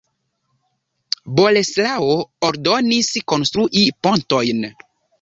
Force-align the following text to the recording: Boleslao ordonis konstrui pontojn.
Boleslao 1.41 2.09
ordonis 2.51 3.13
konstrui 3.35 3.89
pontojn. 4.05 4.71